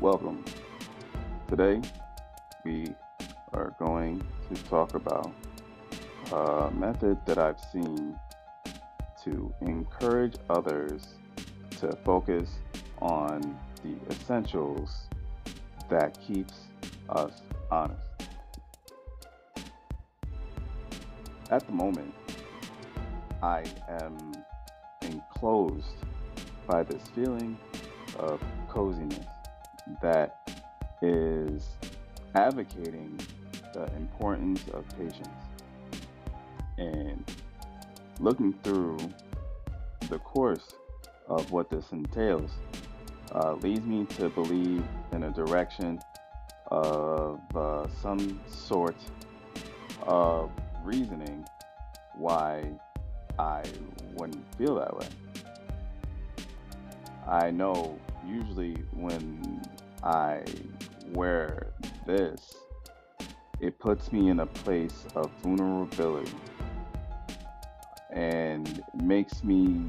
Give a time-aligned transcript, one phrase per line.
[0.00, 0.42] Welcome.
[1.46, 1.82] Today,
[2.64, 2.86] we
[3.52, 5.30] are going to talk about
[6.32, 8.18] a method that I've seen
[9.24, 11.06] to encourage others
[11.80, 12.48] to focus
[13.02, 15.02] on the essentials
[15.90, 16.54] that keeps
[17.10, 18.08] us honest.
[21.50, 22.14] At the moment,
[23.42, 23.64] I
[24.00, 24.16] am
[25.02, 25.84] enclosed
[26.66, 27.58] by this feeling
[28.18, 29.26] of coziness
[30.02, 30.64] that
[31.02, 31.68] is
[32.34, 33.18] advocating
[33.72, 35.28] the importance of patience
[36.78, 37.24] and
[38.18, 38.98] looking through
[40.08, 40.74] the course
[41.28, 42.50] of what this entails
[43.32, 44.82] uh, leads me to believe
[45.12, 46.00] in a direction
[46.66, 48.96] of uh, some sort
[50.02, 50.50] of
[50.84, 51.44] reasoning
[52.16, 52.70] why
[53.38, 53.62] I
[54.14, 55.06] wouldn't feel that way.
[57.26, 59.62] I know usually when
[60.02, 60.42] I
[61.12, 61.72] wear
[62.06, 62.54] this,
[63.60, 66.32] it puts me in a place of vulnerability
[68.10, 69.84] and makes me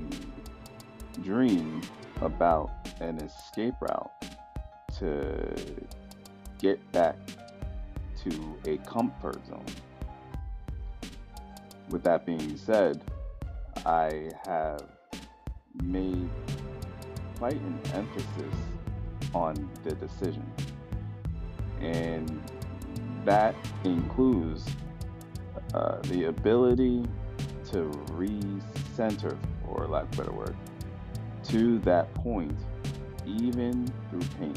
[1.24, 1.82] dream
[2.22, 2.70] about
[3.00, 4.12] an escape route
[5.00, 5.56] to
[6.60, 7.16] get back
[8.24, 9.66] to a comfort zone.
[11.90, 13.02] With that being said,
[13.86, 14.84] I have
[15.84, 16.30] made
[17.38, 18.56] quite an emphasis
[19.34, 20.46] on the decision.
[21.80, 22.42] And
[23.26, 24.66] that includes
[25.74, 27.06] uh, the ability
[27.72, 30.56] to recenter, or lack of a better word,
[31.46, 32.58] to that point,
[33.26, 34.54] even through pain.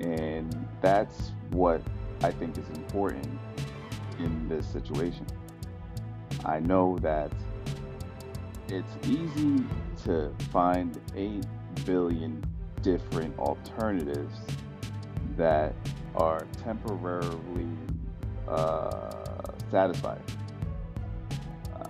[0.00, 1.82] And that's what
[2.22, 3.38] I think is important
[4.18, 5.26] in this situation.
[6.44, 7.30] I know that
[8.68, 9.64] it's easy
[10.04, 11.44] to find 8
[11.84, 12.42] billion
[12.82, 14.36] different alternatives
[15.36, 15.74] that
[16.14, 17.68] are temporarily
[18.48, 19.10] uh,
[19.70, 20.22] satisfying.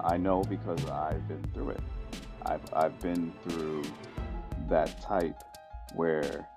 [0.05, 1.81] I know because I've been through it.
[2.45, 3.83] I've, I've been through
[4.69, 5.43] that type
[5.95, 6.49] where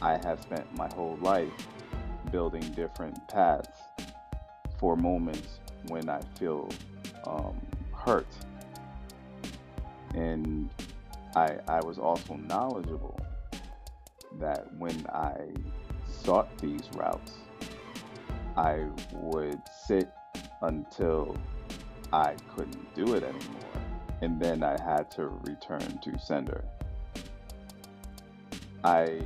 [0.00, 1.52] I have spent my whole life
[2.30, 3.78] building different paths
[4.78, 6.68] for moments when I feel
[7.26, 7.54] um,
[7.92, 8.26] hurt.
[10.14, 10.70] And
[11.34, 13.18] I, I was also knowledgeable
[14.38, 15.48] that when I
[16.06, 17.32] sought these routes,
[18.56, 20.10] I would sit
[20.60, 21.36] until
[22.12, 23.82] I couldn't do it anymore,
[24.20, 26.64] and then I had to return to sender.
[28.84, 29.20] I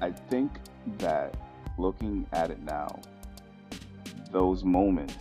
[0.00, 0.58] I think
[0.98, 1.36] that
[1.78, 3.00] looking at it now,
[4.30, 5.16] those moments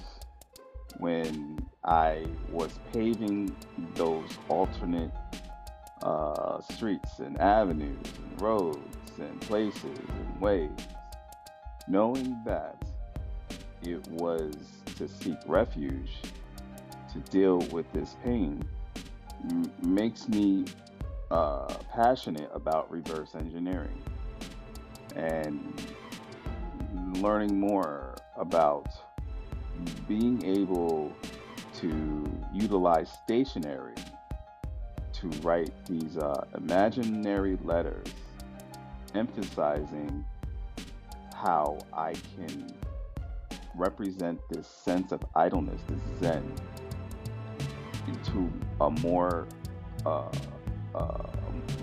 [0.98, 3.56] when I was paving
[3.94, 5.12] those alternate
[6.06, 8.80] uh, streets and avenues and roads
[9.20, 10.70] and places and ways,
[11.88, 12.78] knowing that
[13.82, 14.54] it was
[14.98, 16.12] to seek refuge,
[17.12, 18.64] to deal with this pain,
[19.50, 20.66] m- makes me
[21.32, 24.02] uh, passionate about reverse engineering
[25.16, 25.82] and
[27.16, 28.88] learning more about
[30.08, 31.12] being able
[31.74, 33.96] to utilize stationery
[35.30, 38.08] to write these uh, imaginary letters
[39.14, 40.26] emphasizing
[41.34, 42.74] how I can
[43.76, 46.54] represent this sense of idleness, this zen,
[48.08, 49.48] into a more
[50.06, 50.30] uh,
[50.94, 51.28] uh,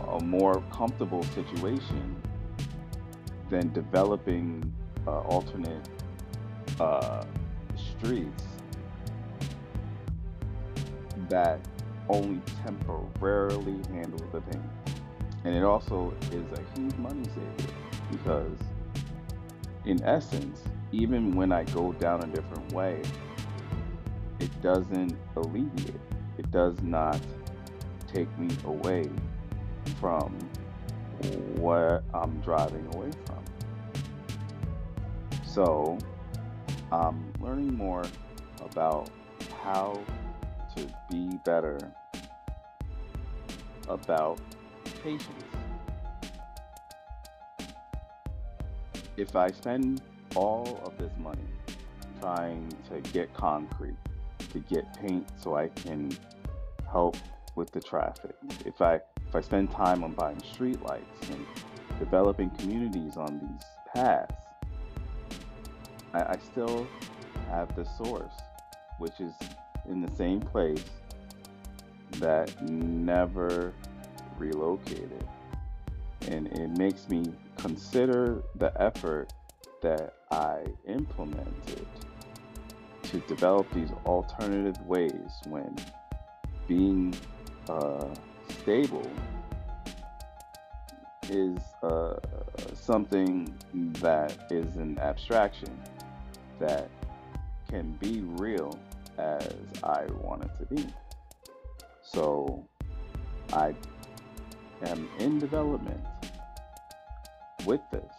[0.08, 2.16] a more comfortable situation
[3.50, 4.72] than developing
[5.06, 5.88] uh, alternate
[6.80, 7.24] uh,
[7.76, 8.44] streets
[11.28, 11.60] that
[12.08, 14.70] only temporarily handle the pain.
[15.44, 17.72] And it also is a huge money saver
[18.10, 18.58] because,
[19.84, 20.60] in essence,
[20.92, 23.02] even when I go down a different way,
[24.40, 26.00] it doesn't alleviate,
[26.38, 27.20] it does not
[28.12, 29.08] take me away
[30.00, 30.38] from
[31.56, 33.44] what I'm driving away from.
[35.44, 35.98] So,
[36.90, 38.04] I'm learning more
[38.60, 39.08] about
[39.62, 40.00] how
[40.76, 41.78] to be better
[43.88, 44.40] about
[45.02, 45.28] patience.
[49.16, 50.02] If I spend
[50.34, 51.44] all of this money
[52.20, 53.96] trying to get concrete,
[54.52, 56.16] to get paint so I can
[56.90, 57.16] help
[57.54, 58.34] with the traffic,
[58.64, 61.46] if I if I spend time on buying streetlights and
[61.98, 63.64] developing communities on these
[63.94, 64.34] paths,
[66.12, 66.86] I, I still
[67.48, 68.34] have the source,
[68.98, 69.32] which is
[69.88, 70.84] in the same place
[72.12, 73.72] that never
[74.38, 75.26] relocated.
[76.28, 77.24] and it makes me
[77.56, 79.32] consider the effort
[79.80, 81.84] that I implemented
[83.02, 85.76] to develop these alternative ways when
[86.68, 87.14] being
[87.68, 88.06] uh,
[88.62, 89.10] stable
[91.28, 92.14] is uh,
[92.74, 93.52] something
[93.94, 95.76] that is an abstraction
[96.58, 96.88] that
[97.68, 98.78] can be real
[99.18, 100.86] as I want it to be.
[102.02, 102.66] So
[103.52, 103.74] I
[104.84, 106.00] am in development
[107.64, 108.12] with this,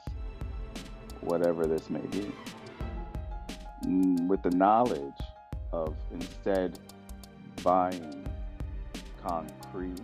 [1.21, 2.31] whatever this may be,
[3.85, 5.13] mm, with the knowledge
[5.71, 6.79] of instead
[7.63, 8.25] buying
[9.21, 10.01] concrete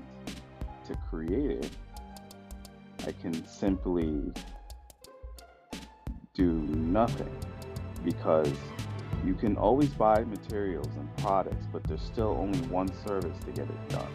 [0.87, 1.69] to create it,
[3.05, 4.31] I can simply
[6.33, 7.29] do nothing
[8.03, 8.53] because
[9.25, 13.69] you can always buy materials and products, but there's still only one service to get
[13.69, 14.11] it done.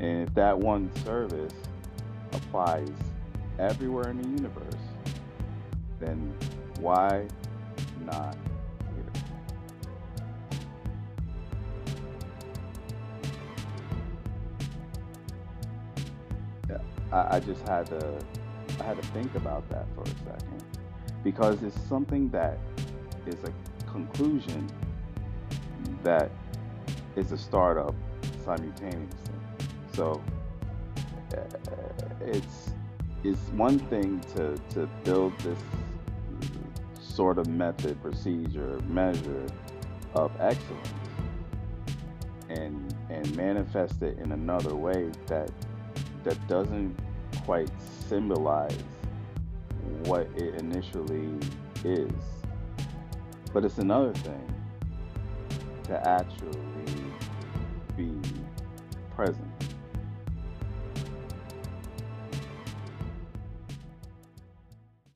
[0.00, 1.54] And if that one service
[2.32, 2.90] applies
[3.58, 4.74] everywhere in the universe,
[6.00, 6.34] then
[6.80, 7.26] why
[8.04, 8.36] not
[8.94, 9.22] here?
[16.70, 16.78] Yeah,
[17.12, 18.18] I, I just had to
[18.78, 20.65] I had to think about that for a second
[21.26, 22.56] because it's something that
[23.26, 24.64] is a conclusion
[26.04, 26.30] that
[27.16, 27.96] is a startup
[28.44, 29.34] simultaneously.
[29.92, 30.22] So
[31.36, 31.40] uh,
[32.20, 32.70] it's
[33.24, 35.58] it's one thing to to build this
[37.00, 39.46] sort of method, procedure, measure
[40.14, 40.92] of excellence
[42.50, 45.50] and and manifest it in another way that
[46.22, 46.96] that doesn't
[47.44, 47.72] quite
[48.08, 48.84] symbolize
[50.04, 51.38] what it initially
[51.84, 52.12] is.
[53.52, 54.54] But it's another thing
[55.84, 56.60] to actually
[57.96, 58.12] be
[59.14, 59.55] present